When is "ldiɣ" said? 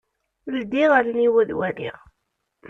0.57-0.91